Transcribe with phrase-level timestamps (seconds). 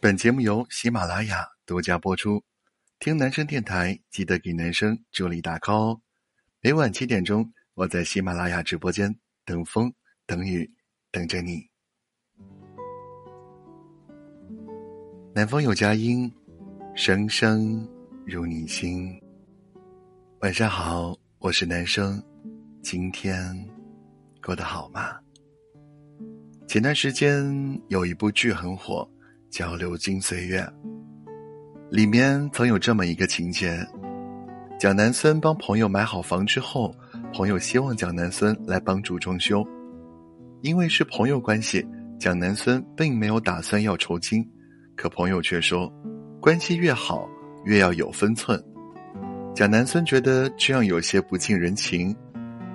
[0.00, 2.40] 本节目由喜马拉雅独家播出。
[3.00, 6.00] 听男生电台，记得给男生助力打 call 哦。
[6.60, 9.12] 每晚七点钟，我在喜马拉雅直播间
[9.44, 9.92] 等风
[10.24, 10.70] 等雨
[11.10, 11.68] 等着你。
[15.34, 16.32] 南方有佳音，
[16.94, 17.84] 声声
[18.24, 19.20] 入你心。
[20.42, 22.22] 晚上好，我是男生，
[22.82, 23.52] 今天
[24.40, 25.18] 过得好吗？
[26.68, 27.52] 前段时间
[27.88, 29.10] 有一部剧很火。
[29.50, 30.60] 叫《流金岁月》，
[31.90, 33.78] 里面曾有这么一个情节：
[34.78, 36.94] 蒋南孙帮朋友买好房之后，
[37.32, 39.66] 朋友希望蒋南孙来帮助装修。
[40.60, 41.86] 因为是朋友关系，
[42.18, 44.46] 蒋南孙并没有打算要酬金，
[44.96, 45.90] 可朋友却说，
[46.40, 47.28] 关系越好
[47.64, 48.62] 越要有分寸。
[49.54, 52.14] 蒋南孙觉得这样有些不近人情，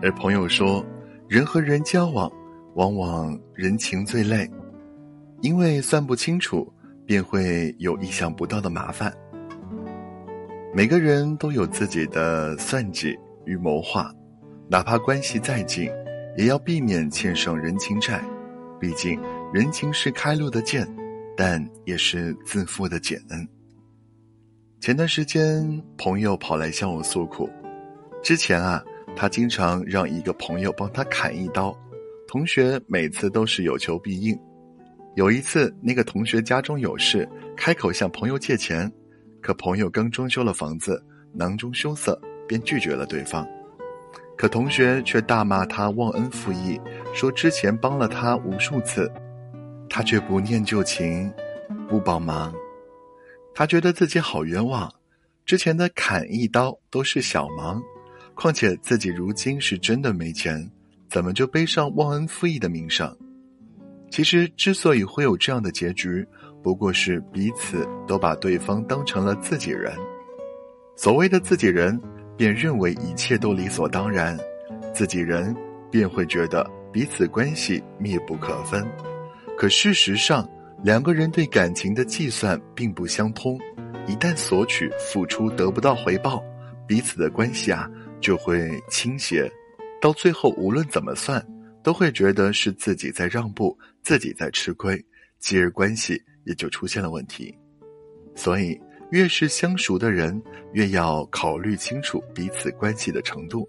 [0.02, 0.84] 而朋友说，
[1.30, 2.32] 人和人交往，
[2.76, 4.50] 往往人情最累。
[5.44, 6.72] 因为算不清楚，
[7.06, 9.14] 便会有意想不到的麻烦。
[10.74, 13.14] 每个人都有自己的算计
[13.46, 14.10] 与谋划，
[14.70, 15.92] 哪怕关系再近，
[16.38, 18.24] 也要避免欠上人情债。
[18.80, 19.20] 毕竟
[19.54, 20.88] 人情是开路的剑，
[21.36, 23.46] 但也是自负的减恩。
[24.80, 27.50] 前段时间，朋友跑来向我诉苦，
[28.24, 28.82] 之前啊，
[29.14, 31.78] 他经常让一个朋友帮他砍一刀，
[32.30, 34.40] 同学每次都是有求必应。
[35.16, 38.92] 有一次，那个同学家中有事，开口向朋友借钱，
[39.42, 43.48] 可朋友刚装修了房子，囊中羞涩，便拒绝了对方。
[44.36, 46.82] 可同学却大骂他忘恩负义，
[47.14, 49.12] 说之前帮了他无数次，
[49.88, 51.32] 他却不念旧情，
[51.88, 52.52] 不帮忙。
[53.54, 54.92] 他觉得自己好冤枉，
[55.46, 57.80] 之前的砍一刀都是小忙，
[58.34, 60.68] 况且自己如今是真的没钱，
[61.08, 63.16] 怎么就背上忘恩负义的名声？
[64.14, 66.24] 其实之所以会有这样的结局，
[66.62, 69.92] 不过是彼此都把对方当成了自己人。
[70.96, 72.00] 所谓的自己人，
[72.38, 74.38] 便认为一切都理所当然，
[74.94, 75.56] 自己人
[75.90, 78.88] 便会觉得彼此关系密不可分。
[79.58, 80.48] 可事实上，
[80.84, 83.60] 两个人对感情的计算并不相通。
[84.06, 86.40] 一旦索取付出得不到回报，
[86.88, 87.90] 彼此的关系啊
[88.22, 89.52] 就会倾斜，
[90.00, 91.44] 到最后无论怎么算。
[91.84, 95.04] 都会觉得是自己在让步，自己在吃亏，
[95.38, 97.56] 继而关系也就出现了问题。
[98.36, 98.80] 所以，
[99.12, 100.42] 越是相熟的人，
[100.72, 103.68] 越要考虑清楚彼此关系的程度。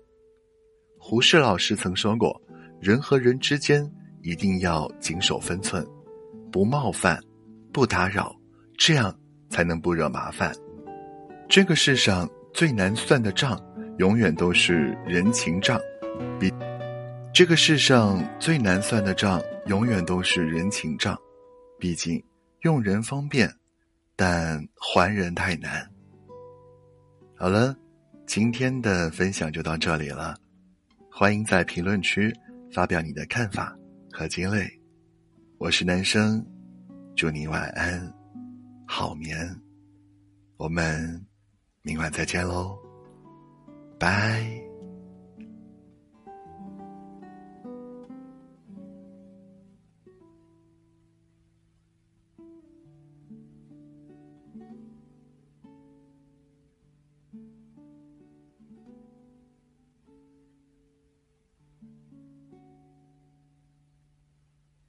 [0.97, 2.41] 胡适老师曾说过
[2.80, 3.84] ：“人和人之间
[4.22, 5.86] 一定要谨守分寸，
[6.50, 7.20] 不冒犯，
[7.72, 8.34] 不打扰，
[8.78, 9.14] 这样
[9.50, 10.54] 才能不惹麻烦。”
[11.47, 13.60] 这个世上最难算的账，
[13.98, 15.78] 永远都是人情账，
[16.41, 16.50] 比。
[17.34, 21.19] 这个世上最难算的账，永远都是人情账。
[21.81, 22.22] 毕竟
[22.61, 23.53] 用人方便，
[24.15, 25.84] 但还人太难。
[27.37, 27.77] 好了，
[28.25, 30.37] 今天的分享就到这里了。
[31.11, 32.33] 欢迎在评论区
[32.72, 33.77] 发表你的看法
[34.12, 34.65] 和经历。
[35.59, 36.41] 我是男生，
[37.16, 38.15] 祝你晚安，
[38.87, 39.37] 好眠。
[40.56, 41.21] 我们
[41.83, 42.78] 明晚再见喽，
[43.99, 44.53] 拜。